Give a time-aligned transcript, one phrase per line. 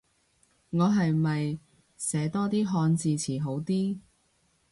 [0.71, 1.59] 我係咪
[1.95, 3.99] 寫多啲漢字詞好啲